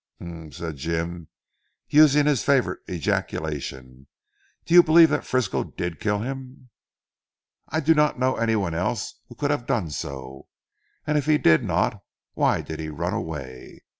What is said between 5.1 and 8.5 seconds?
that Frisco did kill him?" "I do not know